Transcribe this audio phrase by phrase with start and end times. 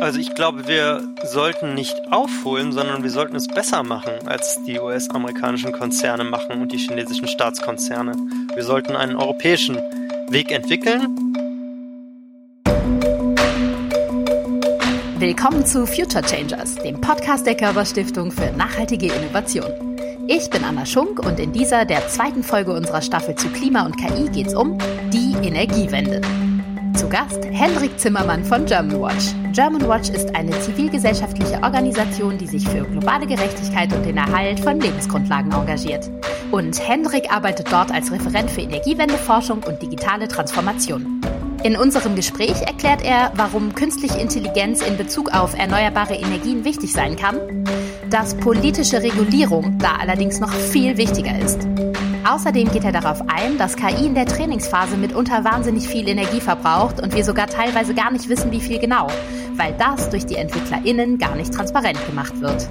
[0.00, 4.78] Also ich glaube, wir sollten nicht aufholen, sondern wir sollten es besser machen, als die
[4.78, 8.12] US-amerikanischen Konzerne machen und die chinesischen Staatskonzerne.
[8.54, 9.76] Wir sollten einen europäischen
[10.28, 11.34] Weg entwickeln.
[15.18, 19.96] Willkommen zu Future Changers, dem Podcast der Körperstiftung für nachhaltige Innovation.
[20.28, 23.96] Ich bin Anna Schunk und in dieser, der zweiten Folge unserer Staffel zu Klima und
[23.96, 24.78] KI geht es um
[25.12, 26.20] die Energiewende.
[26.98, 29.26] Zu Gast Hendrik Zimmermann von Germanwatch.
[29.54, 35.52] Germanwatch ist eine zivilgesellschaftliche Organisation, die sich für globale Gerechtigkeit und den Erhalt von Lebensgrundlagen
[35.52, 36.10] engagiert.
[36.50, 41.20] Und Hendrik arbeitet dort als Referent für Energiewendeforschung und digitale Transformation.
[41.62, 47.14] In unserem Gespräch erklärt er, warum künstliche Intelligenz in Bezug auf erneuerbare Energien wichtig sein
[47.14, 47.38] kann,
[48.10, 51.60] dass politische Regulierung da allerdings noch viel wichtiger ist
[52.28, 57.00] Außerdem geht er darauf ein, dass KI in der Trainingsphase mitunter wahnsinnig viel Energie verbraucht
[57.00, 59.06] und wir sogar teilweise gar nicht wissen, wie viel genau,
[59.56, 62.68] weil das durch die EntwicklerInnen gar nicht transparent gemacht wird.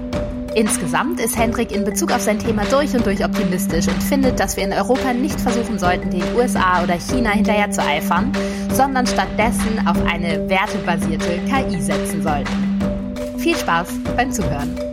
[0.53, 4.57] Insgesamt ist Hendrik in Bezug auf sein Thema durch und durch optimistisch und findet, dass
[4.57, 8.31] wir in Europa nicht versuchen sollten, den USA oder China hinterher zu eifern,
[8.73, 12.79] sondern stattdessen auf eine wertebasierte KI setzen sollten.
[13.39, 14.86] Viel Spaß beim Zuhören!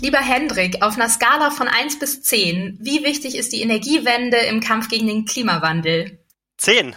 [0.00, 4.60] Lieber Hendrik, auf einer Skala von 1 bis 10, wie wichtig ist die Energiewende im
[4.60, 6.22] Kampf gegen den Klimawandel?
[6.58, 6.94] 10.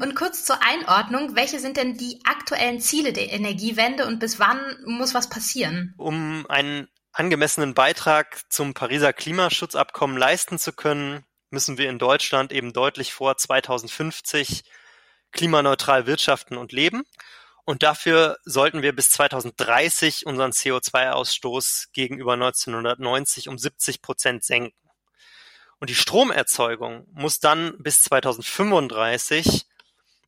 [0.00, 4.58] Und kurz zur Einordnung, welche sind denn die aktuellen Ziele der Energiewende und bis wann
[4.86, 5.94] muss was passieren?
[5.98, 12.72] Um einen angemessenen Beitrag zum Pariser Klimaschutzabkommen leisten zu können, müssen wir in Deutschland eben
[12.72, 14.64] deutlich vor 2050
[15.32, 17.04] klimaneutral wirtschaften und leben.
[17.70, 24.90] Und dafür sollten wir bis 2030 unseren CO2-Ausstoß gegenüber 1990 um 70 Prozent senken.
[25.78, 29.66] Und die Stromerzeugung muss dann bis 2035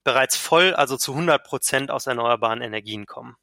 [0.04, 3.34] bereits voll, also zu 100 Prozent aus erneuerbaren Energien kommen.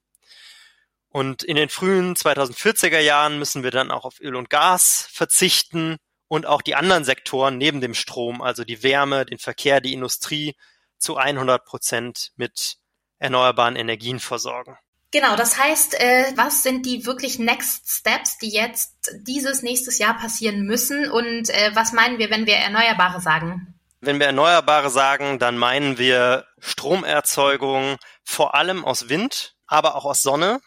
[1.10, 5.98] Und in den frühen 2040er Jahren müssen wir dann auch auf Öl und Gas verzichten
[6.30, 10.56] und auch die anderen Sektoren neben dem Strom, also die Wärme, den Verkehr, die Industrie,
[10.98, 12.79] zu 100 Prozent mit
[13.20, 14.78] erneuerbaren Energien versorgen.
[15.12, 20.16] Genau, das heißt, äh, was sind die wirklich Next Steps, die jetzt dieses nächstes Jahr
[20.16, 23.74] passieren müssen und äh, was meinen wir, wenn wir Erneuerbare sagen?
[24.02, 30.22] Wenn wir Erneuerbare sagen, dann meinen wir Stromerzeugung vor allem aus Wind, aber auch aus
[30.22, 30.62] Sonne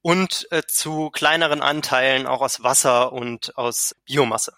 [0.00, 4.54] und äh, zu kleineren Anteilen auch aus Wasser und aus Biomasse.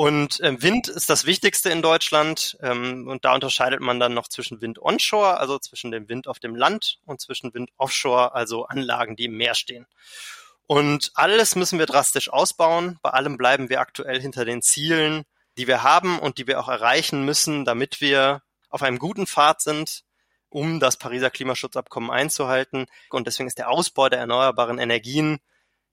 [0.00, 2.56] Und ähm, Wind ist das Wichtigste in Deutschland.
[2.62, 6.38] Ähm, und da unterscheidet man dann noch zwischen Wind onshore, also zwischen dem Wind auf
[6.38, 9.88] dem Land und zwischen Wind offshore, also Anlagen, die im Meer stehen.
[10.68, 13.00] Und alles müssen wir drastisch ausbauen.
[13.02, 15.24] Bei allem bleiben wir aktuell hinter den Zielen,
[15.56, 19.62] die wir haben und die wir auch erreichen müssen, damit wir auf einem guten Pfad
[19.62, 20.04] sind,
[20.48, 22.86] um das Pariser Klimaschutzabkommen einzuhalten.
[23.10, 25.40] Und deswegen ist der Ausbau der erneuerbaren Energien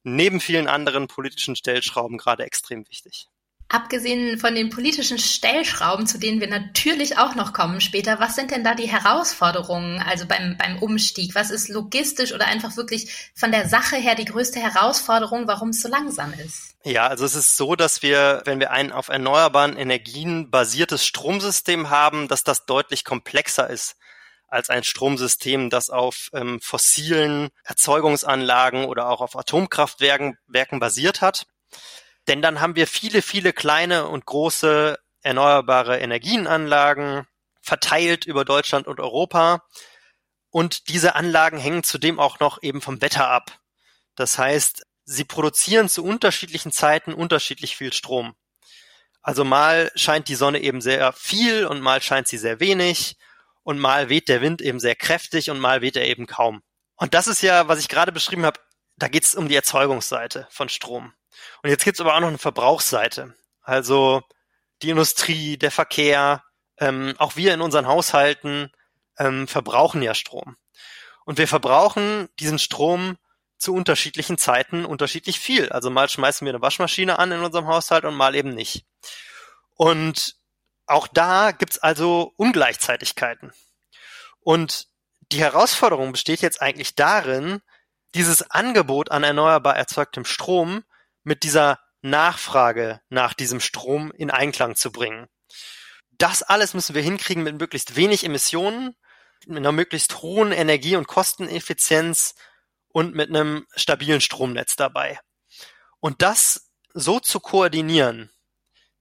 [0.03, 3.29] neben vielen anderen politischen Stellschrauben gerade extrem wichtig.
[3.67, 8.51] Abgesehen von den politischen Stellschrauben, zu denen wir natürlich auch noch kommen später, was sind
[8.51, 11.33] denn da die Herausforderungen, also beim, beim Umstieg?
[11.33, 15.81] Was ist logistisch oder einfach wirklich von der Sache her die größte Herausforderung, warum es
[15.81, 16.75] so langsam ist?
[16.83, 21.89] Ja, also es ist so, dass wir, wenn wir ein auf erneuerbaren Energien basiertes Stromsystem
[21.89, 23.95] haben, dass das deutlich komplexer ist
[24.47, 31.47] als ein Stromsystem, das auf ähm, fossilen Erzeugungsanlagen oder auch auf Atomkraftwerken Werken basiert hat.
[32.27, 37.27] Denn dann haben wir viele, viele kleine und große erneuerbare Energienanlagen
[37.61, 39.63] verteilt über Deutschland und Europa.
[40.49, 43.59] Und diese Anlagen hängen zudem auch noch eben vom Wetter ab.
[44.15, 48.35] Das heißt, sie produzieren zu unterschiedlichen Zeiten unterschiedlich viel Strom.
[49.21, 53.17] Also mal scheint die Sonne eben sehr viel und mal scheint sie sehr wenig
[53.63, 56.61] und mal weht der Wind eben sehr kräftig und mal weht er eben kaum.
[56.95, 58.59] Und das ist ja, was ich gerade beschrieben habe,
[58.97, 61.13] da geht es um die Erzeugungsseite von Strom.
[61.63, 63.35] Und jetzt gibt's aber auch noch eine Verbrauchsseite.
[63.61, 64.21] Also
[64.81, 66.43] die Industrie, der Verkehr,
[66.77, 68.71] ähm, auch wir in unseren Haushalten
[69.17, 70.57] ähm, verbrauchen ja Strom.
[71.25, 73.17] Und wir verbrauchen diesen Strom
[73.57, 75.69] zu unterschiedlichen Zeiten unterschiedlich viel.
[75.69, 78.85] Also mal schmeißen wir eine Waschmaschine an in unserem Haushalt und mal eben nicht.
[79.75, 80.35] Und
[80.85, 83.53] auch da gibt's also Ungleichzeitigkeiten.
[84.41, 84.87] Und
[85.31, 87.61] die Herausforderung besteht jetzt eigentlich darin,
[88.13, 90.83] dieses Angebot an erneuerbar erzeugtem Strom
[91.25, 95.27] mit dieser Nachfrage nach diesem Strom in Einklang zu bringen.
[96.11, 98.95] Das alles müssen wir hinkriegen mit möglichst wenig Emissionen,
[99.47, 102.35] mit einer möglichst hohen Energie- und Kosteneffizienz
[102.87, 105.19] und mit einem stabilen Stromnetz dabei.
[105.99, 108.31] Und das so zu koordinieren,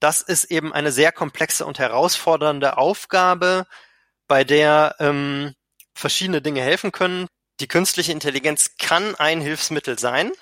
[0.01, 3.67] das ist eben eine sehr komplexe und herausfordernde Aufgabe,
[4.27, 5.55] bei der ähm,
[5.95, 7.27] verschiedene Dinge helfen können.
[7.61, 10.33] Die künstliche Intelligenz kann ein Hilfsmittel sein,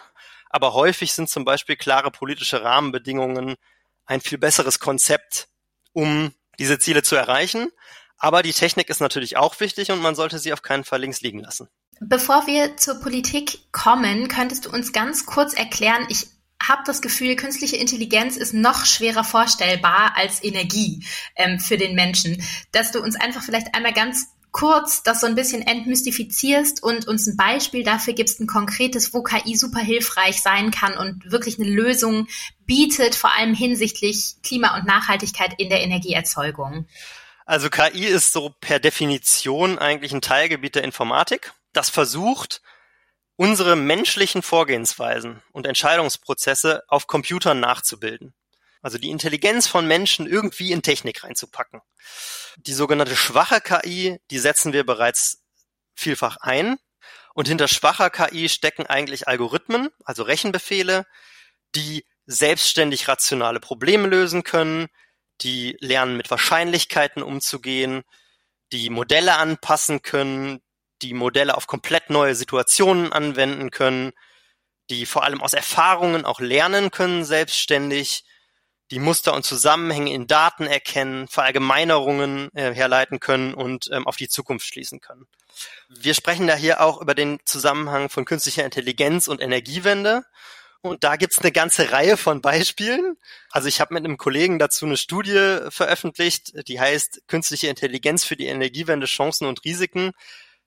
[0.53, 3.57] aber häufig sind zum Beispiel klare politische Rahmenbedingungen
[4.05, 5.49] ein viel besseres Konzept,
[5.93, 7.69] um diese Ziele zu erreichen.
[8.19, 11.23] Aber die Technik ist natürlich auch wichtig und man sollte sie auf keinen Fall links
[11.23, 11.69] liegen lassen.
[12.01, 16.27] Bevor wir zur Politik kommen, könntest du uns ganz kurz erklären, ich
[16.63, 21.05] habe das Gefühl, künstliche Intelligenz ist noch schwerer vorstellbar als Energie
[21.35, 25.35] ähm, für den Menschen, dass du uns einfach vielleicht einmal ganz kurz das so ein
[25.35, 30.71] bisschen entmystifizierst und uns ein Beispiel dafür gibst, ein konkretes, wo KI super hilfreich sein
[30.71, 32.29] kann und wirklich eine Lösung
[32.67, 36.87] bietet, vor allem hinsichtlich Klima- und Nachhaltigkeit in der Energieerzeugung.
[37.47, 42.61] Also KI ist so per Definition eigentlich ein Teilgebiet der Informatik, das versucht,
[43.37, 48.35] unsere menschlichen Vorgehensweisen und Entscheidungsprozesse auf Computern nachzubilden.
[48.83, 51.81] Also die Intelligenz von Menschen irgendwie in Technik reinzupacken.
[52.57, 55.43] Die sogenannte schwache KI, die setzen wir bereits
[55.95, 56.79] vielfach ein.
[57.35, 61.07] Und hinter schwacher KI stecken eigentlich Algorithmen, also Rechenbefehle,
[61.75, 64.89] die selbstständig rationale Probleme lösen können,
[65.41, 68.03] die lernen mit Wahrscheinlichkeiten umzugehen,
[68.73, 70.61] die Modelle anpassen können,
[71.01, 74.13] die Modelle auf komplett neue Situationen anwenden können,
[74.91, 78.25] die vor allem aus Erfahrungen auch lernen können selbstständig,
[78.93, 84.29] die Muster und Zusammenhänge in Daten erkennen, Verallgemeinerungen äh, herleiten können und ähm, auf die
[84.29, 85.27] Zukunft schließen können.
[85.89, 90.25] Wir sprechen da hier auch über den Zusammenhang von künstlicher Intelligenz und Energiewende.
[90.83, 93.17] Und da gibt's eine ganze Reihe von Beispielen.
[93.51, 98.37] Also ich habe mit einem Kollegen dazu eine Studie veröffentlicht, die heißt Künstliche Intelligenz für
[98.37, 100.11] die Energiewende, Chancen und Risiken.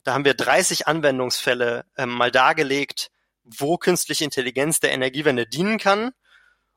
[0.03, 3.11] Da haben wir 30 Anwendungsfälle ähm, mal dargelegt,
[3.43, 6.11] wo künstliche Intelligenz der Energiewende dienen kann.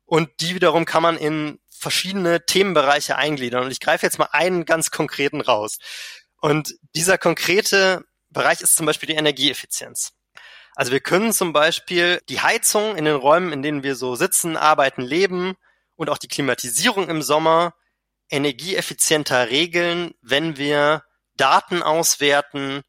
[0.09, 3.65] Und die wiederum kann man in verschiedene Themenbereiche eingliedern.
[3.65, 5.79] Und ich greife jetzt mal einen ganz konkreten raus.
[6.41, 10.15] Und dieser konkrete Bereich ist zum Beispiel die Energieeffizienz.
[10.75, 14.57] Also wir können zum Beispiel die Heizung in den Räumen, in denen wir so sitzen,
[14.57, 15.57] arbeiten, leben
[15.95, 17.75] und auch die Klimatisierung im Sommer
[18.31, 21.05] energieeffizienter regeln, wenn wir
[21.37, 22.81] Daten auswerten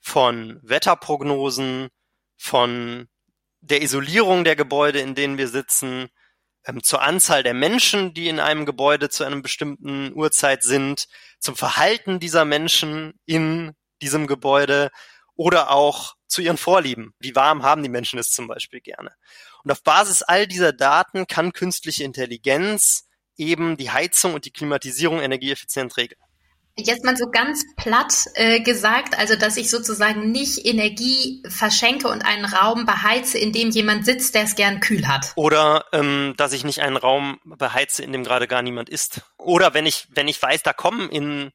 [0.00, 1.90] von Wetterprognosen,
[2.36, 3.06] von
[3.60, 6.08] der Isolierung der Gebäude, in denen wir sitzen,
[6.66, 11.06] ähm, zur Anzahl der Menschen, die in einem Gebäude zu einem bestimmten Uhrzeit sind,
[11.38, 13.72] zum Verhalten dieser Menschen in
[14.02, 14.90] diesem Gebäude
[15.34, 17.14] oder auch zu ihren Vorlieben.
[17.18, 19.12] Wie warm haben die Menschen es zum Beispiel gerne?
[19.62, 25.20] Und auf Basis all dieser Daten kann künstliche Intelligenz eben die Heizung und die Klimatisierung
[25.20, 26.20] energieeffizient regeln.
[26.78, 32.22] Jetzt mal so ganz platt äh, gesagt, also dass ich sozusagen nicht Energie verschenke und
[32.22, 35.32] einen Raum beheize, in dem jemand sitzt, der es gern kühl hat.
[35.36, 39.22] Oder ähm, dass ich nicht einen Raum beheize, in dem gerade gar niemand ist.
[39.38, 41.50] Oder wenn ich, wenn ich weiß, da kommen in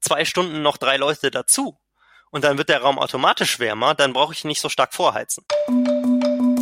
[0.00, 1.76] zwei Stunden noch drei Leute dazu
[2.30, 5.44] und dann wird der Raum automatisch wärmer, dann brauche ich nicht so stark vorheizen.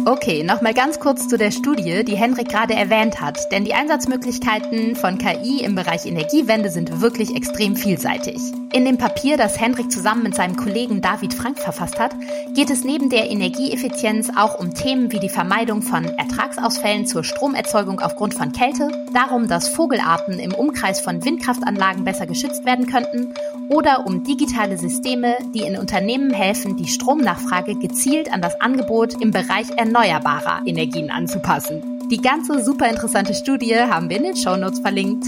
[0.07, 4.97] Okay, nochmal ganz kurz zu der Studie, die Henrik gerade erwähnt hat, denn die Einsatzmöglichkeiten
[4.97, 8.41] von KI im Bereich Energiewende sind wirklich extrem vielseitig.
[8.73, 12.15] In dem Papier, das Henrik zusammen mit seinem Kollegen David Frank verfasst hat,
[12.55, 18.01] geht es neben der Energieeffizienz auch um Themen wie die Vermeidung von Ertragsausfällen zur Stromerzeugung
[18.01, 23.35] aufgrund von Kälte, darum, dass Vogelarten im Umkreis von Windkraftanlagen besser geschützt werden könnten
[23.69, 29.33] oder um digitale Systeme, die in Unternehmen helfen, die Stromnachfrage gezielt an das Angebot im
[29.33, 32.09] Bereich erneuerbarer Energien anzupassen.
[32.11, 35.27] Die ganze super interessante Studie haben wir in den Shownotes verlinkt.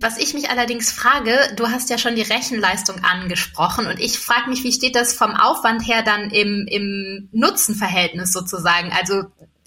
[0.00, 4.50] Was ich mich allerdings frage, du hast ja schon die Rechenleistung angesprochen und ich frage
[4.50, 8.92] mich, wie steht das vom Aufwand her dann im, im Nutzenverhältnis sozusagen?
[8.92, 9.24] Also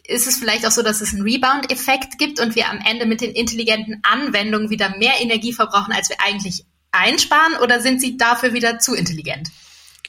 [0.07, 3.21] ist es vielleicht auch so, dass es einen Rebound-Effekt gibt und wir am Ende mit
[3.21, 8.53] den intelligenten Anwendungen wieder mehr Energie verbrauchen, als wir eigentlich einsparen oder sind sie dafür
[8.53, 9.49] wieder zu intelligent?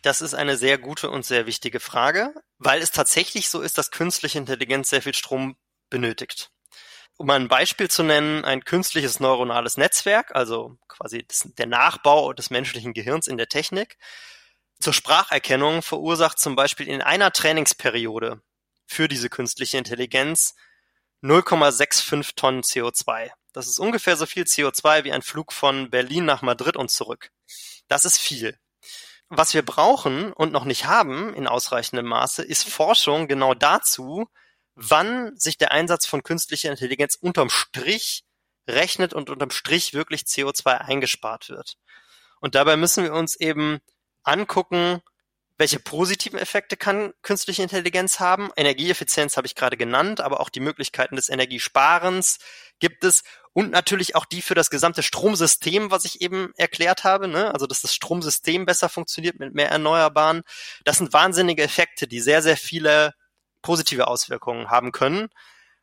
[0.03, 3.91] Das ist eine sehr gute und sehr wichtige Frage, weil es tatsächlich so ist, dass
[3.91, 5.57] künstliche Intelligenz sehr viel Strom
[5.89, 6.51] benötigt.
[7.17, 11.27] Um ein Beispiel zu nennen, ein künstliches neuronales Netzwerk, also quasi
[11.59, 13.97] der Nachbau des menschlichen Gehirns in der Technik,
[14.79, 18.43] zur Spracherkennung verursacht zum Beispiel in einer Trainingsperiode
[18.87, 20.55] für diese künstliche Intelligenz
[21.23, 23.31] 0,65 Tonnen CO2.
[23.53, 27.31] Das ist ungefähr so viel CO2 wie ein Flug von Berlin nach Madrid und zurück.
[27.89, 28.59] Das ist viel.
[29.33, 34.29] Was wir brauchen und noch nicht haben in ausreichendem Maße, ist Forschung genau dazu,
[34.75, 38.25] wann sich der Einsatz von künstlicher Intelligenz unterm Strich
[38.67, 41.77] rechnet und unterm Strich wirklich CO2 eingespart wird.
[42.41, 43.79] Und dabei müssen wir uns eben
[44.25, 45.01] angucken,
[45.59, 48.51] welche positiven Effekte kann künstliche Intelligenz haben?
[48.57, 52.39] Energieeffizienz habe ich gerade genannt, aber auch die Möglichkeiten des Energiesparens
[52.81, 53.23] gibt es
[53.53, 57.53] und natürlich auch die für das gesamte Stromsystem, was ich eben erklärt habe, ne?
[57.53, 60.43] also dass das Stromsystem besser funktioniert mit mehr Erneuerbaren.
[60.85, 63.13] Das sind wahnsinnige Effekte, die sehr, sehr viele
[63.63, 65.29] positive Auswirkungen haben können.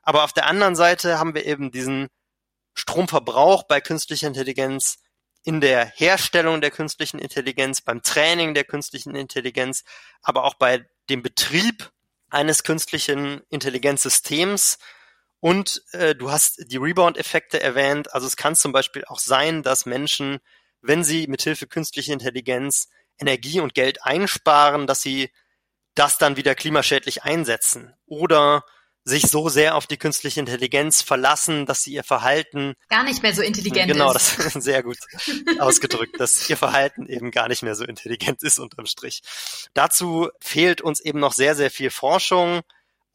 [0.02, 2.08] Aber auf der anderen Seite haben wir eben diesen
[2.74, 5.00] Stromverbrauch bei künstlicher Intelligenz
[5.44, 9.84] in der Herstellung der künstlichen Intelligenz, beim Training der künstlichen Intelligenz,
[10.22, 11.90] aber auch bei dem Betrieb
[12.30, 14.78] eines künstlichen Intelligenzsystems.
[15.48, 18.14] Und äh, du hast die Rebound-Effekte erwähnt.
[18.14, 20.40] Also es kann zum Beispiel auch sein, dass Menschen,
[20.82, 25.30] wenn sie mithilfe künstlicher Intelligenz Energie und Geld einsparen, dass sie
[25.96, 27.94] das dann wieder klimaschädlich einsetzen.
[28.08, 28.66] Oder
[29.06, 33.34] sich so sehr auf die künstliche Intelligenz verlassen, dass sie ihr Verhalten gar nicht mehr
[33.34, 34.36] so intelligent genau, ist.
[34.36, 34.98] Genau, das ist sehr gut
[35.60, 39.22] ausgedrückt, dass ihr Verhalten eben gar nicht mehr so intelligent ist unterm Strich.
[39.74, 42.64] Dazu fehlt uns eben noch sehr, sehr viel Forschung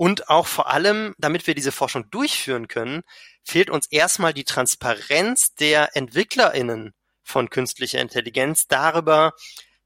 [0.02, 3.02] und auch vor allem, damit wir diese Forschung durchführen können,
[3.44, 6.92] fehlt uns erstmal die Transparenz der EntwicklerInnen
[7.22, 9.32] von künstlicher Intelligenz darüber,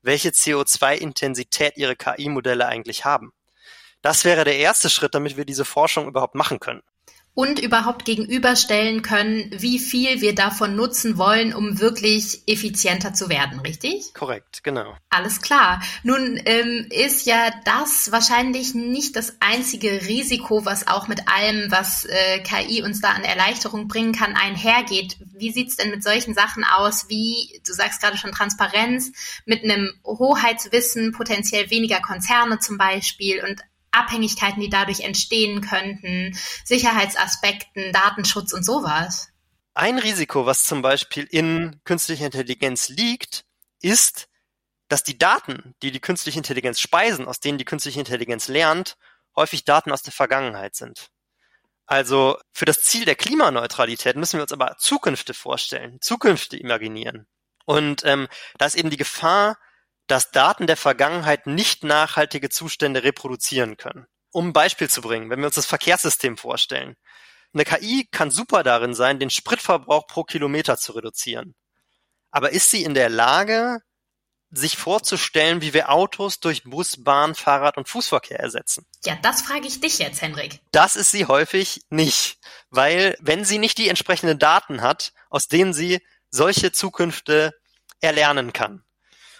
[0.01, 3.35] welche CO2-Intensität ihre KI-Modelle eigentlich haben.
[4.01, 6.83] Das wäre der erste Schritt, damit wir diese Forschung überhaupt machen können
[7.37, 13.61] und überhaupt gegenüberstellen können, wie viel wir davon nutzen wollen, um wirklich effizienter zu werden,
[13.61, 14.15] richtig?
[14.15, 14.97] Korrekt, genau.
[15.11, 15.83] Alles klar.
[16.03, 22.07] Nun ähm, ist ja das wahrscheinlich nicht das einzige Risiko, was auch mit allem, was
[22.07, 25.19] äh, KI uns da an Erleichterung bringen kann, einhergeht.
[25.37, 29.13] Wie sieht's denn mit solchen Sachen aus, wie, du sagst gerade schon Transparenz,
[29.45, 33.61] mit einem Hoheitswissen, potenziell weniger Konzerne zum Beispiel und
[33.97, 39.29] Abhängigkeiten, die dadurch entstehen könnten, Sicherheitsaspekten, Datenschutz und sowas.
[39.75, 43.45] Ein Risiko, was zum Beispiel in künstlicher Intelligenz liegt,
[43.81, 44.29] ist,
[44.89, 48.97] dass die Daten, die die künstliche Intelligenz speisen, aus denen die künstliche Intelligenz lernt,
[49.35, 51.09] häufig Daten aus der Vergangenheit sind.
[51.87, 57.27] Also für das Ziel der Klimaneutralität müssen wir uns aber Zukünfte vorstellen, Zukünfte imaginieren.
[57.65, 59.59] Und ähm, da ist eben die Gefahr,
[60.07, 64.07] dass Daten der Vergangenheit nicht nachhaltige Zustände reproduzieren können.
[64.31, 66.97] Um ein Beispiel zu bringen, wenn wir uns das Verkehrssystem vorstellen.
[67.55, 71.55] Eine KI kann super darin sein, den Spritverbrauch pro Kilometer zu reduzieren.
[72.31, 73.81] Aber ist sie in der Lage,
[74.51, 78.87] sich vorzustellen, wie wir Autos durch Bus, Bahn, Fahrrad und Fußverkehr ersetzen?
[79.05, 80.61] Ja, das frage ich dich jetzt, Henrik.
[80.71, 82.39] Das ist sie häufig nicht,
[82.71, 87.55] weil wenn sie nicht die entsprechenden Daten hat, aus denen sie solche Zukünfte
[88.01, 88.83] erlernen kann.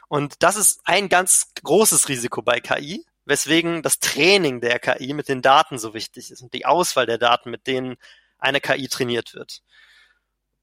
[0.09, 5.29] Und das ist ein ganz großes Risiko bei KI, weswegen das Training der KI mit
[5.29, 7.97] den Daten so wichtig ist und die Auswahl der Daten, mit denen
[8.39, 9.63] eine KI trainiert wird.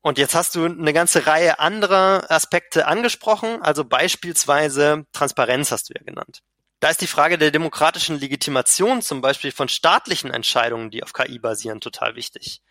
[0.01, 5.93] Und jetzt hast du eine ganze Reihe anderer Aspekte angesprochen, also beispielsweise Transparenz hast du
[5.97, 6.41] ja genannt.
[6.81, 11.39] Da ist die Frage der demokratischen Legitimation zum Beispiel von staatlichen Entscheidungen, die auf KI
[11.39, 12.62] basieren, total wichtig.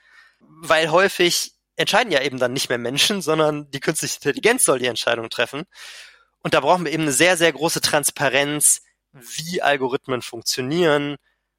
[0.41, 4.87] Weil häufig entscheiden ja eben dann nicht mehr Menschen, sondern die künstliche Intelligenz soll die
[4.87, 5.65] Entscheidung treffen.
[6.43, 8.83] Und da brauchen wir eben eine sehr, sehr große Transparenz,
[9.13, 11.17] wie Algorithmen funktionieren,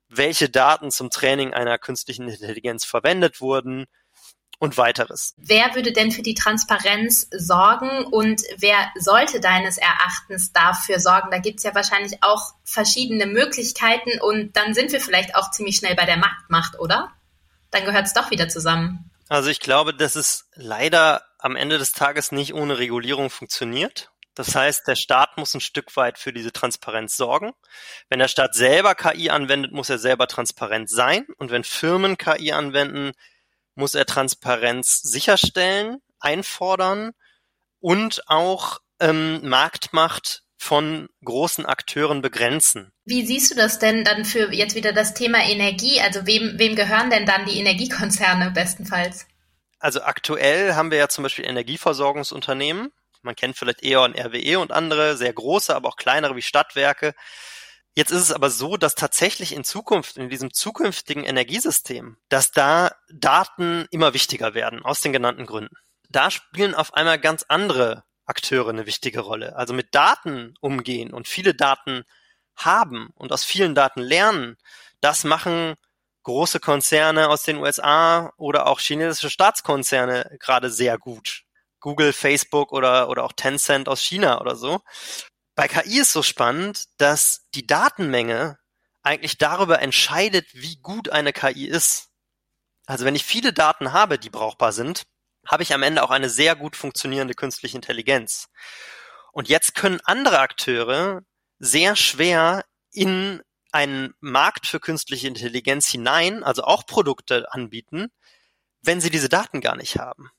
[0.10, 3.86] welche Daten zum Training einer künstlichen Intelligenz verwendet wurden
[4.60, 5.34] und weiteres.
[5.38, 11.32] Wer würde denn für die Transparenz sorgen und wer sollte deines Erachtens dafür sorgen?
[11.32, 15.96] Da gibt's ja wahrscheinlich auch verschiedene Möglichkeiten und dann sind wir vielleicht auch ziemlich schnell
[15.96, 17.12] bei der Marktmacht, oder?
[17.72, 19.12] Dann gehört's doch wieder zusammen.
[19.28, 24.13] Also ich glaube, dass es leider am Ende des Tages nicht ohne Regulierung funktioniert.
[24.36, 27.52] Das heißt, der Staat muss ein Stück weit für diese Transparenz sorgen.
[28.10, 31.28] Wenn der Staat selber KI anwendet, muss er selber transparent sein.
[31.38, 33.12] Und wenn Firmen KI anwenden,
[33.76, 37.12] muss er Transparenz sicherstellen, einfordern
[37.80, 42.94] und auch ähm, Marktmacht von großen Akteuren begrenzen.
[43.06, 46.00] Wie siehst du das denn dann für jetzt wieder das Thema Energie?
[46.00, 49.28] Also wem, wem gehören denn dann die Energiekonzerne bestenfalls?
[49.80, 55.18] Also aktuell haben wir ja zum Beispiel Energieversorgungsunternehmen, man kennt vielleicht E.ON, RWE und andere,
[55.18, 57.14] sehr große, aber auch kleinere wie Stadtwerke.
[57.96, 62.96] Jetzt ist es aber so, dass tatsächlich in Zukunft, in diesem zukünftigen Energiesystem, dass da
[63.12, 65.76] Daten immer wichtiger werden, aus den genannten Gründen.
[66.10, 69.56] Da spielen auf einmal ganz andere Akteure eine wichtige Rolle.
[69.56, 72.04] Also mit Daten umgehen und viele Daten
[72.56, 74.58] haben und aus vielen Daten lernen,
[75.02, 75.76] das machen
[76.24, 81.43] große Konzerne aus den USA oder auch chinesische Staatskonzerne gerade sehr gut.
[81.84, 84.80] Google, Facebook oder, oder auch Tencent aus China oder so.
[85.54, 88.58] Bei KI ist so spannend, dass die Datenmenge
[89.04, 92.08] eigentlich darüber entscheidet, wie gut eine KI ist.
[92.86, 95.04] Also wenn ich viele Daten habe, die brauchbar sind,
[95.46, 98.48] habe ich am Ende auch eine sehr gut funktionierende künstliche Intelligenz.
[99.34, 101.22] Und jetzt können andere Akteure
[101.60, 103.42] sehr schwer in
[103.74, 108.08] einen Markt für künstliche Intelligenz hinein, also auch Produkte anbieten,
[108.82, 110.32] wenn sie diese Daten gar nicht haben.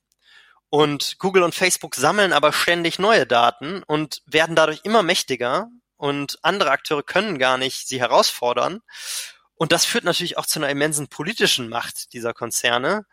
[0.75, 6.37] Und Google und Facebook sammeln aber ständig neue Daten und werden dadurch immer mächtiger und
[6.43, 8.81] andere Akteure können gar nicht sie herausfordern.
[9.55, 13.07] Und das führt natürlich auch zu einer immensen politischen Macht dieser Konzerne.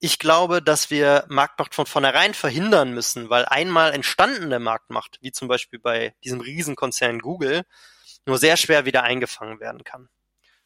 [0.00, 5.48] Ich glaube, dass wir Marktmacht von vornherein verhindern müssen, weil einmal entstandene Marktmacht, wie zum
[5.48, 7.62] Beispiel bei diesem Riesenkonzern Google,
[8.26, 10.10] nur sehr schwer wieder eingefangen werden kann.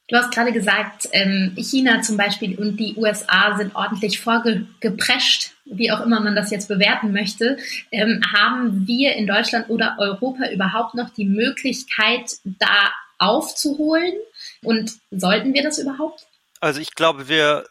[0.09, 5.91] Du hast gerade gesagt, ähm, China zum Beispiel und die USA sind ordentlich vorgeprescht, wie
[5.91, 7.57] auch immer man das jetzt bewerten möchte.
[7.91, 14.15] Ähm, haben wir in Deutschland oder Europa überhaupt noch die Möglichkeit, da aufzuholen?
[14.63, 16.27] Und sollten wir das überhaupt?
[16.61, 17.67] Also ich glaube, wir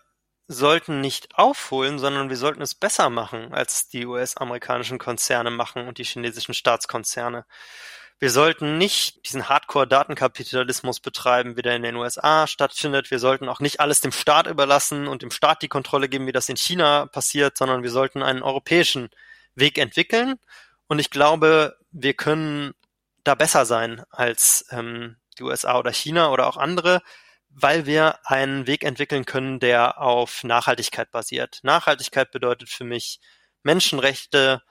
[0.48, 6.00] sollten nicht aufholen, sondern wir sollten es besser machen, als die US-amerikanischen Konzerne machen und
[6.00, 7.46] die chinesischen Staatskonzerne.
[8.19, 13.12] Wir sollten nicht diesen Hardcore-Datenkapitalismus betreiben, wie der in den USA stattfindet.
[13.12, 16.31] Wir sollten auch nicht alles dem Staat überlassen und dem Staat die Kontrolle geben, wie
[16.31, 19.10] das in China passiert, sondern wir sollten einen europäischen
[19.53, 20.36] Weg entwickeln.
[20.88, 22.74] Und ich glaube, wir können
[23.25, 27.01] da besser sein als ähm, die USA oder China oder auch andere,
[27.50, 31.60] weil wir einen Weg entwickeln können, der auf Nachhaltigkeit basiert.
[31.63, 33.19] Nachhaltigkeit bedeutet für mich
[33.63, 34.62] Menschenrechte,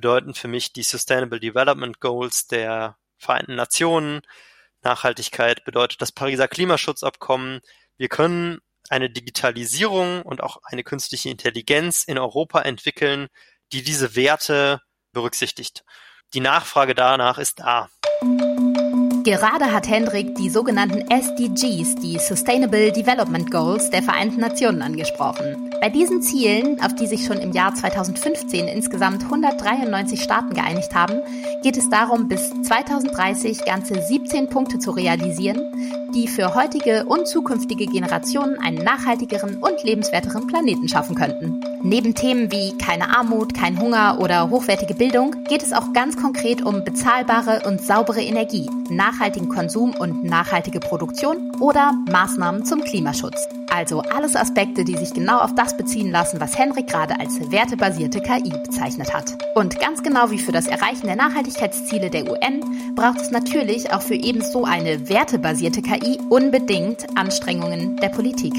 [0.00, 4.22] bedeuten für mich die Sustainable Development Goals der Vereinten Nationen.
[4.82, 7.60] Nachhaltigkeit bedeutet das Pariser Klimaschutzabkommen.
[7.98, 13.28] Wir können eine Digitalisierung und auch eine künstliche Intelligenz in Europa entwickeln,
[13.74, 14.80] die diese Werte
[15.12, 15.84] berücksichtigt.
[16.32, 17.90] Die Nachfrage danach ist da.
[19.22, 25.70] Gerade hat Hendrik die sogenannten SDGs, die Sustainable Development Goals der Vereinten Nationen angesprochen.
[25.80, 31.20] Bei diesen Zielen, auf die sich schon im Jahr 2015 insgesamt 193 Staaten geeinigt haben,
[31.62, 35.70] geht es darum, bis 2030 ganze 17 Punkte zu realisieren,
[36.14, 41.60] die für heutige und zukünftige Generationen einen nachhaltigeren und lebenswerteren Planeten schaffen könnten.
[41.82, 46.62] Neben Themen wie keine Armut, kein Hunger oder hochwertige Bildung geht es auch ganz konkret
[46.62, 48.68] um bezahlbare und saubere Energie,
[49.10, 53.48] nachhaltigen Konsum und nachhaltige Produktion oder Maßnahmen zum Klimaschutz.
[53.72, 58.20] Also alles Aspekte, die sich genau auf das beziehen lassen, was Henrik gerade als wertebasierte
[58.20, 59.36] KI bezeichnet hat.
[59.54, 64.02] Und ganz genau wie für das Erreichen der Nachhaltigkeitsziele der UN braucht es natürlich auch
[64.02, 68.54] für ebenso eine wertebasierte KI unbedingt Anstrengungen der Politik.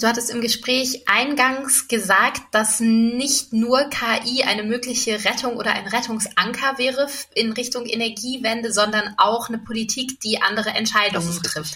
[0.00, 5.88] Du hattest im Gespräch eingangs gesagt, dass nicht nur KI eine mögliche Rettung oder ein
[5.88, 11.74] Rettungsanker wäre in Richtung Energiewende, sondern auch eine Politik, die andere Entscheidungen trifft.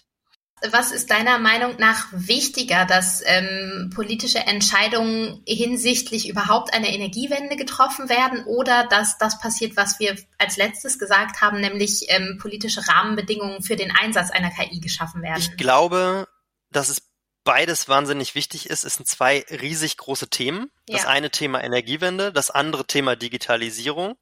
[0.71, 8.09] Was ist deiner Meinung nach wichtiger, dass ähm, politische Entscheidungen hinsichtlich überhaupt einer Energiewende getroffen
[8.09, 13.63] werden oder dass das passiert, was wir als letztes gesagt haben, nämlich ähm, politische Rahmenbedingungen
[13.63, 15.41] für den Einsatz einer KI geschaffen werden?
[15.41, 16.29] Ich glaube,
[16.71, 17.12] dass es
[17.45, 18.85] beides wahnsinnig wichtig ist.
[18.85, 20.71] Es sind zwei riesig große Themen.
[20.87, 21.09] Das ja.
[21.09, 24.17] eine Thema Energiewende, das andere Thema Digitalisierung.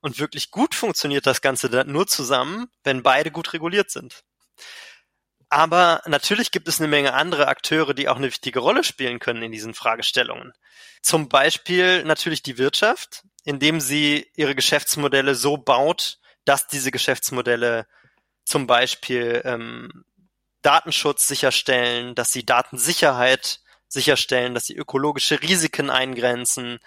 [0.00, 4.22] Und wirklich gut funktioniert das Ganze nur zusammen, wenn beide gut reguliert sind.
[5.50, 9.42] Aber natürlich gibt es eine Menge andere Akteure, die auch eine wichtige Rolle spielen können
[9.42, 10.52] in diesen Fragestellungen.
[11.02, 17.86] Zum Beispiel natürlich die Wirtschaft, indem sie ihre Geschäftsmodelle so baut, dass diese Geschäftsmodelle
[18.44, 20.04] zum Beispiel ähm,
[20.68, 26.78] Datenschutz sicherstellen, dass sie Datensicherheit sicherstellen, dass sie ökologische Risiken eingrenzen,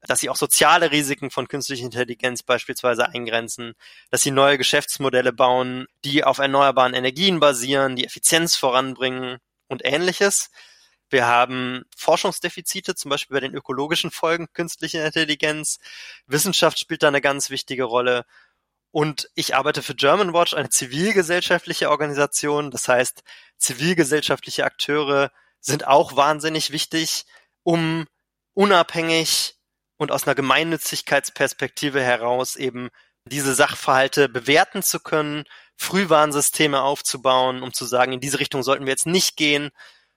[0.00, 3.74] dass sie auch soziale Risiken von künstlicher Intelligenz beispielsweise eingrenzen,
[4.10, 9.36] dass sie neue Geschäftsmodelle bauen, die auf erneuerbaren Energien basieren, die Effizienz voranbringen
[9.68, 10.50] und ähnliches.
[11.10, 15.78] Wir haben Forschungsdefizite, zum Beispiel bei den ökologischen Folgen künstlicher Intelligenz.
[16.26, 18.24] Wissenschaft spielt da eine ganz wichtige Rolle.
[18.96, 22.70] Und ich arbeite für Germanwatch, eine zivilgesellschaftliche Organisation.
[22.70, 23.24] Das heißt,
[23.58, 25.30] zivilgesellschaftliche Akteure
[25.60, 27.26] sind auch wahnsinnig wichtig,
[27.62, 28.06] um
[28.54, 29.56] unabhängig
[29.98, 32.88] und aus einer Gemeinnützigkeitsperspektive heraus eben
[33.26, 35.44] diese Sachverhalte bewerten zu können,
[35.76, 39.72] Frühwarnsysteme aufzubauen, um zu sagen, in diese Richtung sollten wir jetzt nicht gehen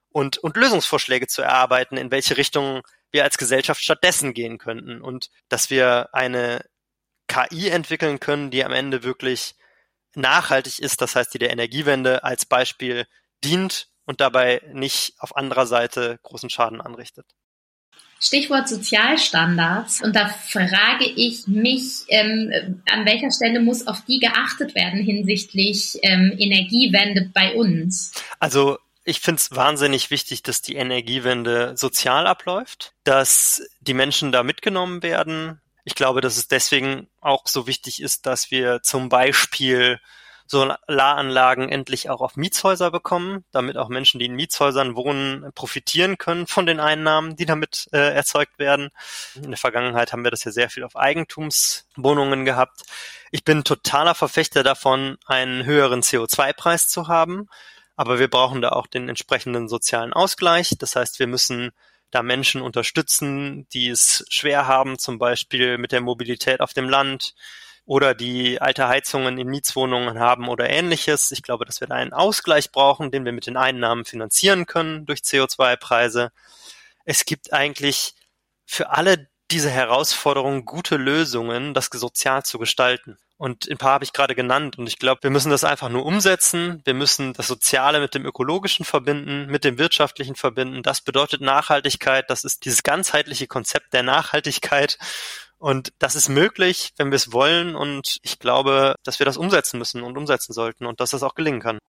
[0.08, 5.32] und, und Lösungsvorschläge zu erarbeiten, in welche Richtung wir als Gesellschaft stattdessen gehen könnten und
[5.50, 6.64] dass wir eine
[7.30, 9.56] KI entwickeln können, die am Ende wirklich
[10.16, 13.06] nachhaltig ist, das heißt, die der Energiewende als Beispiel
[13.44, 17.26] dient und dabei nicht auf anderer Seite großen Schaden anrichtet.
[18.20, 20.02] Stichwort Sozialstandards.
[20.02, 25.98] Und da frage ich mich, ähm, an welcher Stelle muss auf die geachtet werden hinsichtlich
[26.02, 28.12] ähm, Energiewende bei uns?
[28.40, 34.44] Also ich finde es wahnsinnig wichtig, dass die Energiewende sozial abläuft, dass die Menschen da
[34.44, 35.62] mitgenommen werden.
[35.84, 40.00] Ich glaube, dass es deswegen auch so wichtig ist, dass wir zum Beispiel
[40.50, 46.48] Solaranlagen endlich auch auf Mietshäuser bekommen, damit auch Menschen, die in Mietshäusern wohnen, profitieren können
[46.48, 48.90] von den Einnahmen, die damit äh, erzeugt werden.
[49.36, 52.82] In der Vergangenheit haben wir das ja sehr viel auf Eigentumswohnungen gehabt.
[53.30, 57.48] Ich bin totaler Verfechter davon, einen höheren CO2-Preis zu haben.
[57.96, 60.76] Aber wir brauchen da auch den entsprechenden sozialen Ausgleich.
[60.80, 61.72] Das heißt, wir müssen
[62.12, 67.36] da Menschen unterstützen, die es schwer haben, zum Beispiel mit der Mobilität auf dem Land
[67.86, 71.32] oder die alte Heizungen in Mietswohnungen haben oder ähnliches.
[71.32, 75.06] Ich glaube, dass wir da einen Ausgleich brauchen, den wir mit den Einnahmen finanzieren können
[75.06, 76.32] durch CO2-Preise.
[77.06, 78.14] Es gibt eigentlich
[78.66, 83.18] für alle diese Herausforderungen gute Lösungen, das sozial zu gestalten.
[83.40, 84.78] Und ein paar habe ich gerade genannt.
[84.78, 86.82] Und ich glaube, wir müssen das einfach nur umsetzen.
[86.84, 90.84] Wir müssen das Soziale mit dem Ökologischen verbinden, mit dem Wirtschaftlichen verbinden.
[90.84, 92.30] Das bedeutet Nachhaltigkeit.
[92.30, 94.98] Das ist dieses ganzheitliche Konzept der Nachhaltigkeit.
[95.58, 97.78] Und das ist möglich, wenn wir es wollen.
[97.78, 101.34] Und ich glaube, dass wir das umsetzen müssen und umsetzen sollten und dass das auch
[101.34, 101.80] gelingen kann.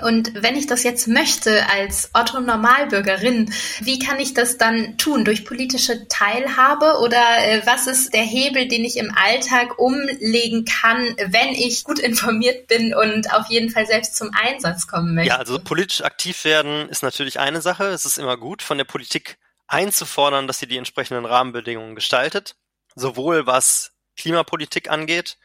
[0.00, 5.24] Und wenn ich das jetzt möchte als Otto Normalbürgerin, wie kann ich das dann tun?
[5.24, 11.16] Durch politische Teilhabe oder äh, was ist der Hebel, den ich im Alltag umlegen kann,
[11.18, 15.30] wenn ich gut informiert bin und auf jeden Fall selbst zum Einsatz kommen möchte?
[15.30, 17.86] Ja, also politisch aktiv werden ist natürlich eine Sache.
[17.86, 22.54] Es ist immer gut, von der Politik einzufordern, dass sie die entsprechenden Rahmenbedingungen gestaltet,
[22.94, 25.38] sowohl was Klimapolitik angeht,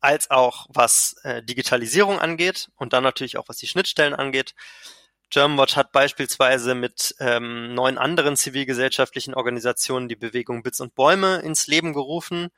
[0.00, 4.54] als auch was äh, Digitalisierung angeht und dann natürlich auch was die Schnittstellen angeht.
[5.30, 11.66] Germanwatch hat beispielsweise mit ähm, neun anderen zivilgesellschaftlichen Organisationen die Bewegung Bits und Bäume ins
[11.66, 12.48] Leben gerufen,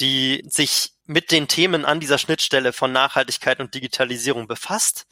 [0.00, 5.06] die sich mit den Themen an dieser Schnittstelle von Nachhaltigkeit und Digitalisierung befasst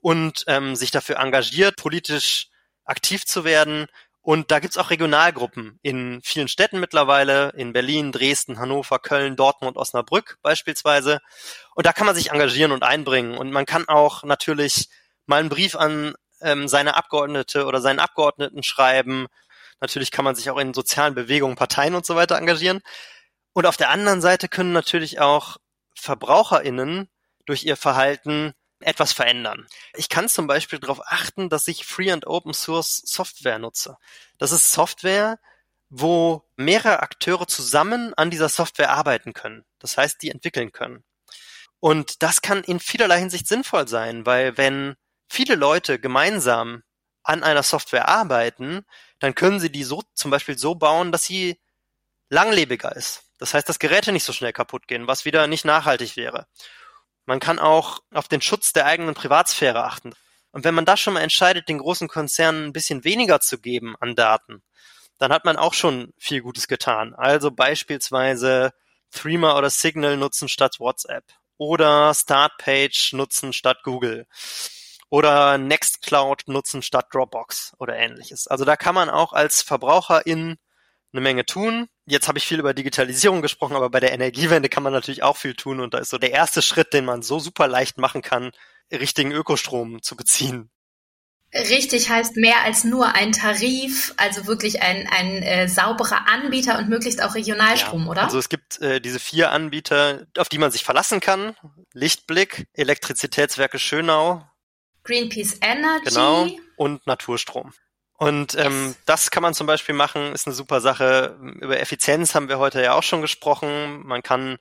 [0.00, 2.48] und ähm, sich dafür engagiert, politisch
[2.84, 3.86] aktiv zu werden
[4.26, 9.76] und da gibt's auch Regionalgruppen in vielen Städten mittlerweile, in Berlin, Dresden, Hannover, Köln, Dortmund,
[9.76, 11.20] Osnabrück beispielsweise.
[11.76, 13.38] Und da kann man sich engagieren und einbringen.
[13.38, 14.88] Und man kann auch natürlich
[15.26, 19.28] mal einen Brief an ähm, seine Abgeordnete oder seinen Abgeordneten schreiben.
[19.80, 22.80] Natürlich kann man sich auch in sozialen Bewegungen, Parteien und so weiter engagieren.
[23.52, 25.58] Und auf der anderen Seite können natürlich auch
[25.94, 27.08] VerbraucherInnen
[27.44, 29.66] durch ihr Verhalten etwas verändern.
[29.94, 33.96] Ich kann zum Beispiel darauf achten, dass ich Free and Open Source Software nutze.
[34.38, 35.38] Das ist Software,
[35.88, 39.64] wo mehrere Akteure zusammen an dieser Software arbeiten können.
[39.78, 41.04] Das heißt, die entwickeln können.
[41.80, 44.96] Und das kann in vielerlei Hinsicht sinnvoll sein, weil wenn
[45.28, 46.82] viele Leute gemeinsam
[47.22, 48.84] an einer Software arbeiten,
[49.18, 51.60] dann können sie die so zum Beispiel so bauen, dass sie
[52.28, 53.24] langlebiger ist.
[53.38, 56.46] Das heißt, dass Geräte nicht so schnell kaputt gehen, was wieder nicht nachhaltig wäre.
[57.26, 60.12] Man kann auch auf den Schutz der eigenen Privatsphäre achten.
[60.52, 63.94] Und wenn man da schon mal entscheidet, den großen Konzernen ein bisschen weniger zu geben
[64.00, 64.62] an Daten,
[65.18, 67.14] dann hat man auch schon viel Gutes getan.
[67.14, 68.72] Also beispielsweise
[69.10, 71.24] Threema oder Signal nutzen statt WhatsApp
[71.58, 74.26] oder Startpage nutzen statt Google
[75.08, 78.46] oder Nextcloud nutzen statt Dropbox oder ähnliches.
[78.46, 80.56] Also da kann man auch als Verbraucherin
[81.12, 81.88] eine Menge tun.
[82.06, 85.36] Jetzt habe ich viel über Digitalisierung gesprochen, aber bei der Energiewende kann man natürlich auch
[85.36, 88.22] viel tun und da ist so der erste Schritt, den man so super leicht machen
[88.22, 88.52] kann,
[88.92, 90.70] richtigen Ökostrom zu beziehen.
[91.54, 96.88] Richtig heißt mehr als nur ein Tarif, also wirklich ein, ein äh, sauberer Anbieter und
[96.88, 98.22] möglichst auch Regionalstrom, ja, oder?
[98.24, 101.56] Also es gibt äh, diese vier Anbieter, auf die man sich verlassen kann.
[101.92, 104.44] Lichtblick, Elektrizitätswerke Schönau.
[105.04, 106.04] Greenpeace Energy.
[106.04, 106.48] Genau.
[106.76, 107.72] Und Naturstrom.
[108.16, 108.96] Und ähm, yes.
[109.04, 111.36] das kann man zum Beispiel machen, ist eine super Sache.
[111.60, 114.06] Über Effizienz haben wir heute ja auch schon gesprochen.
[114.06, 114.58] Man kann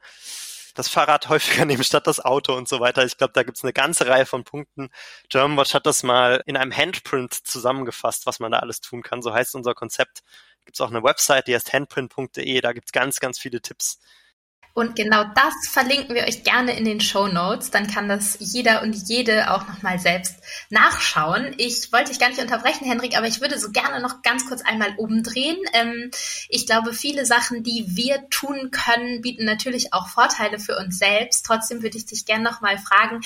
[0.76, 3.06] das Fahrrad häufiger nehmen statt das Auto und so weiter.
[3.06, 4.89] Ich glaube, da gibt's eine ganze Reihe von Punkten.
[5.30, 9.22] Germanwatch hat das mal in einem Handprint zusammengefasst, was man da alles tun kann.
[9.22, 10.24] So heißt unser Konzept.
[10.65, 12.62] Gibt's auch eine Website, die heißt handprint.de.
[12.62, 14.00] Da gibt's ganz, ganz viele Tipps,
[14.75, 17.71] und genau das verlinken wir euch gerne in den Show Notes.
[17.71, 20.35] Dann kann das jeder und jede auch nochmal selbst
[20.69, 21.55] nachschauen.
[21.57, 24.61] Ich wollte dich gar nicht unterbrechen, Henrik, aber ich würde so gerne noch ganz kurz
[24.63, 25.55] einmal umdrehen.
[25.71, 26.11] Ähm,
[26.49, 31.45] ich glaube, viele Sachen, die wir tun können, bieten natürlich auch Vorteile für uns selbst.
[31.45, 33.21] Trotzdem würde ich dich gerne nochmal fragen,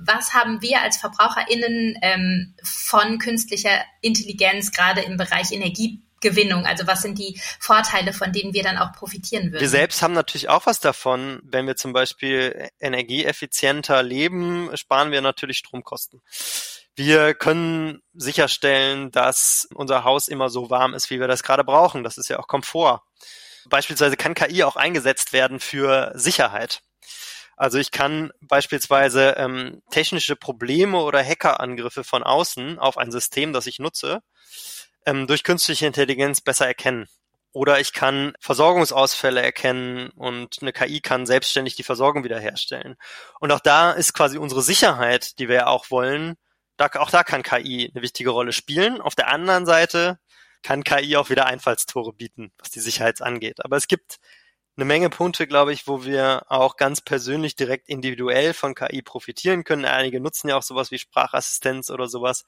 [0.00, 6.66] was haben wir als VerbraucherInnen ähm, von künstlicher Intelligenz gerade im Bereich Energie Gewinnung?
[6.66, 9.60] Also was sind die Vorteile, von denen wir dann auch profitieren würden?
[9.60, 11.40] Wir selbst haben natürlich auch was davon.
[11.44, 16.20] Wenn wir zum Beispiel energieeffizienter leben, sparen wir natürlich Stromkosten.
[16.96, 22.04] Wir können sicherstellen, dass unser Haus immer so warm ist, wie wir das gerade brauchen.
[22.04, 23.02] Das ist ja auch Komfort.
[23.66, 26.82] Beispielsweise kann KI auch eingesetzt werden für Sicherheit.
[27.56, 33.66] Also ich kann beispielsweise ähm, technische Probleme oder Hackerangriffe von außen auf ein System, das
[33.66, 34.22] ich nutze,
[35.06, 37.06] ähm, durch künstliche Intelligenz besser erkennen
[37.52, 42.96] Oder ich kann Versorgungsausfälle erkennen und eine KI kann selbstständig die Versorgung wiederherstellen.
[43.40, 46.36] Und auch da ist quasi unsere Sicherheit, die wir ja auch wollen,
[46.76, 49.00] da, auch da kann KI eine wichtige Rolle spielen.
[49.00, 50.18] Auf der anderen Seite
[50.62, 53.64] kann KI auch wieder Einfallstore bieten, was die Sicherheit angeht.
[53.64, 54.18] Aber es gibt
[54.76, 59.62] eine Menge Punkte, glaube ich, wo wir auch ganz persönlich direkt individuell von KI profitieren
[59.62, 59.84] können.
[59.84, 62.44] Einige nutzen ja auch sowas wie Sprachassistenz oder sowas.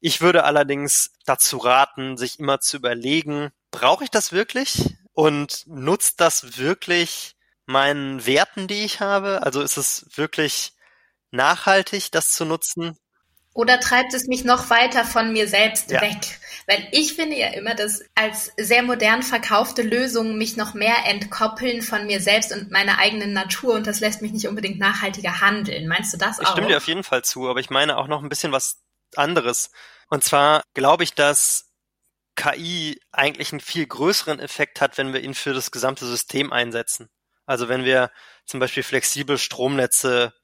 [0.00, 4.94] Ich würde allerdings dazu raten, sich immer zu überlegen, brauche ich das wirklich?
[5.12, 7.34] Und nutzt das wirklich
[7.66, 9.42] meinen Werten, die ich habe?
[9.42, 10.74] Also ist es wirklich
[11.32, 12.96] nachhaltig, das zu nutzen?
[13.54, 16.00] Oder treibt es mich noch weiter von mir selbst ja.
[16.00, 16.38] weg?
[16.66, 21.82] Weil ich finde ja immer, dass als sehr modern verkaufte Lösungen mich noch mehr entkoppeln
[21.82, 25.88] von mir selbst und meiner eigenen Natur und das lässt mich nicht unbedingt nachhaltiger handeln.
[25.88, 26.42] Meinst du das auch?
[26.42, 28.82] Ich stimme dir auf jeden Fall zu, aber ich meine auch noch ein bisschen was
[29.16, 29.70] anderes.
[30.08, 31.72] Und zwar glaube ich, dass
[32.36, 37.08] KI eigentlich einen viel größeren Effekt hat, wenn wir ihn für das gesamte System einsetzen.
[37.46, 38.10] Also wenn wir
[38.44, 40.34] zum Beispiel flexibel Stromnetze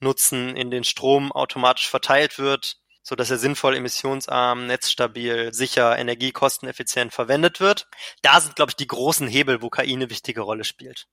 [0.00, 7.12] nutzen, in den Strom automatisch verteilt wird, so dass er sinnvoll emissionsarm, netzstabil, sicher, energiekosteneffizient
[7.12, 7.86] verwendet wird.
[8.22, 11.06] Da sind, glaube ich, die großen Hebel, wo KI eine wichtige Rolle spielt.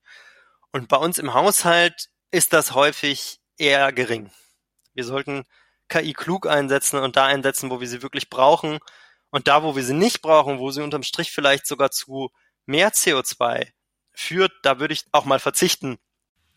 [0.71, 4.31] Und bei uns im Haushalt ist das häufig eher gering.
[4.93, 5.43] Wir sollten
[5.89, 8.79] KI klug einsetzen und da einsetzen, wo wir sie wirklich brauchen.
[9.29, 12.31] Und da, wo wir sie nicht brauchen, wo sie unterm Strich vielleicht sogar zu
[12.65, 13.67] mehr CO2
[14.13, 15.97] führt, da würde ich auch mal verzichten,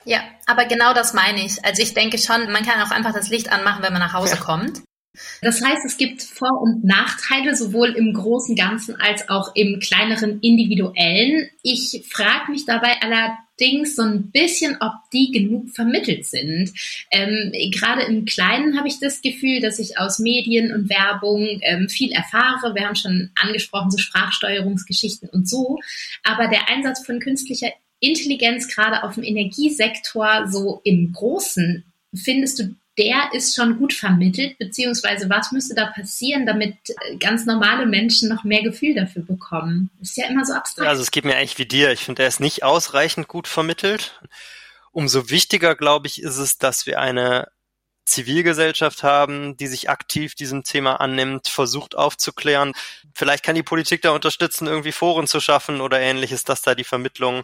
[0.04, 1.64] ja, aber genau das meine ich.
[1.64, 4.36] Also ich denke schon, man kann auch einfach das Licht anmachen, wenn man nach Hause
[4.36, 4.40] ja.
[4.40, 4.82] kommt.
[5.42, 10.40] Das heißt, es gibt Vor- und Nachteile, sowohl im großen Ganzen als auch im kleineren
[10.40, 11.48] individuellen.
[11.62, 16.72] Ich frage mich dabei allerdings so ein bisschen, ob die genug vermittelt sind.
[17.12, 21.88] Ähm, Gerade im Kleinen habe ich das Gefühl, dass ich aus Medien und Werbung ähm,
[21.88, 22.74] viel erfahre.
[22.74, 25.78] Wir haben schon angesprochen, so Sprachsteuerungsgeschichten und so.
[26.24, 27.70] Aber der Einsatz von künstlicher
[28.04, 34.56] Intelligenz gerade auf dem Energiesektor so im Großen, findest du, der ist schon gut vermittelt,
[34.58, 39.90] beziehungsweise was müsste da passieren, damit äh, ganz normale Menschen noch mehr Gefühl dafür bekommen?
[40.00, 40.88] ist ja immer so abstrakt.
[40.88, 41.90] Also es geht mir eigentlich wie dir.
[41.90, 44.20] Ich finde, er ist nicht ausreichend gut vermittelt.
[44.92, 47.48] Umso wichtiger, glaube ich, ist es, dass wir eine
[48.04, 52.72] Zivilgesellschaft haben, die sich aktiv diesem Thema annimmt, versucht aufzuklären.
[53.14, 56.84] Vielleicht kann die Politik da unterstützen, irgendwie Foren zu schaffen oder ähnliches, dass da die
[56.84, 57.42] Vermittlung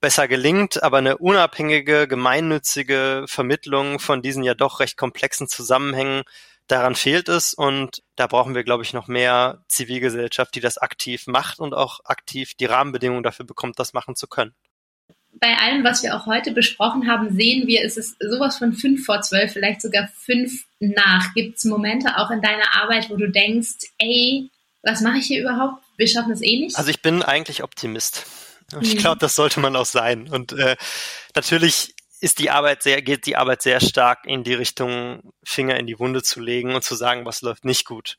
[0.00, 6.22] besser gelingt, aber eine unabhängige, gemeinnützige Vermittlung von diesen ja doch recht komplexen Zusammenhängen,
[6.68, 11.26] daran fehlt es und da brauchen wir, glaube ich, noch mehr Zivilgesellschaft, die das aktiv
[11.26, 14.54] macht und auch aktiv die Rahmenbedingungen dafür bekommt, das machen zu können.
[15.40, 19.04] Bei allem, was wir auch heute besprochen haben, sehen wir, es ist sowas von fünf
[19.04, 21.32] vor zwölf, vielleicht sogar fünf nach.
[21.34, 24.50] Gibt es Momente auch in deiner Arbeit, wo du denkst, ey,
[24.82, 25.82] was mache ich hier überhaupt?
[25.96, 26.76] Wir schaffen es eh nicht?
[26.76, 28.26] Also ich bin eigentlich Optimist.
[28.80, 30.28] Ich glaube, das sollte man auch sein.
[30.28, 30.76] Und äh,
[31.34, 35.86] natürlich ist die Arbeit sehr, geht die Arbeit sehr stark in die Richtung, Finger in
[35.86, 38.18] die Wunde zu legen und zu sagen, was läuft nicht gut.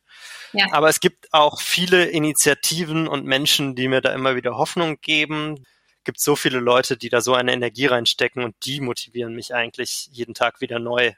[0.53, 0.67] Ja.
[0.71, 5.65] Aber es gibt auch viele Initiativen und Menschen, die mir da immer wieder Hoffnung geben.
[5.97, 9.53] Es gibt so viele Leute, die da so eine Energie reinstecken und die motivieren mich
[9.53, 11.11] eigentlich jeden Tag wieder neu.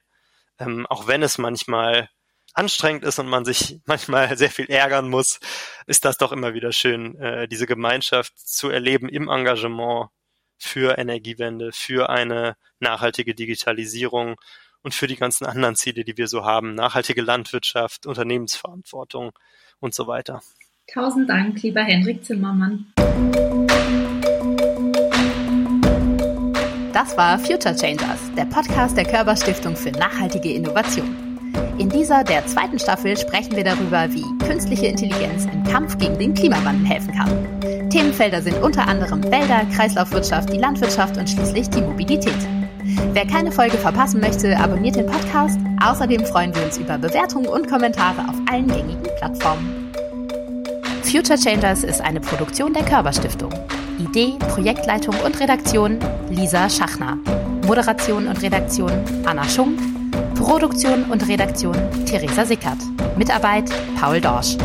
[0.60, 2.10] Ähm, auch wenn es manchmal
[2.54, 5.40] anstrengend ist und man sich manchmal sehr viel ärgern muss,
[5.88, 10.10] ist das doch immer wieder schön, äh, diese Gemeinschaft zu erleben im Engagement
[10.58, 14.36] für Energiewende, für eine nachhaltige Digitalisierung
[14.84, 19.32] und für die ganzen anderen Ziele, die wir so haben, nachhaltige Landwirtschaft, Unternehmensverantwortung
[19.80, 20.42] und so weiter.
[20.92, 22.92] Tausend Dank, lieber Henrik Zimmermann.
[26.94, 31.31] Das war Future Changers, der Podcast der Körperstiftung für nachhaltige Innovation.
[31.78, 36.34] In dieser, der zweiten Staffel, sprechen wir darüber, wie künstliche Intelligenz im Kampf gegen den
[36.34, 37.90] Klimawandel helfen kann.
[37.90, 42.38] Themenfelder sind unter anderem Wälder, Kreislaufwirtschaft, die Landwirtschaft und schließlich die Mobilität.
[43.14, 45.60] Wer keine Folge verpassen möchte, abonniert den Podcast.
[45.84, 49.92] Außerdem freuen wir uns über Bewertungen und Kommentare auf allen gängigen Plattformen.
[51.04, 53.52] Future Changers ist eine Produktion der Körperstiftung.
[54.00, 57.18] Idee, Projektleitung und Redaktion Lisa Schachner.
[57.66, 58.92] Moderation und Redaktion
[59.26, 59.80] Anna Schunk
[60.42, 61.76] Produktion und Redaktion
[62.06, 62.80] Theresa Sickert.
[63.16, 64.58] Mitarbeit Paul Dorsch.